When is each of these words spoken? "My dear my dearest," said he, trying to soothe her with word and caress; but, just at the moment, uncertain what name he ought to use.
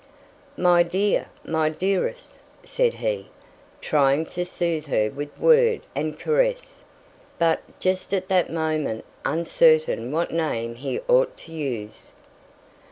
"My 0.57 0.81
dear 0.81 1.27
my 1.45 1.69
dearest," 1.69 2.39
said 2.63 2.95
he, 2.95 3.27
trying 3.81 4.25
to 4.33 4.47
soothe 4.47 4.85
her 4.87 5.11
with 5.11 5.37
word 5.39 5.81
and 5.93 6.17
caress; 6.17 6.83
but, 7.37 7.61
just 7.79 8.11
at 8.11 8.27
the 8.27 8.47
moment, 8.49 9.05
uncertain 9.25 10.11
what 10.11 10.31
name 10.31 10.73
he 10.73 10.99
ought 11.07 11.37
to 11.37 11.51
use. 11.53 12.09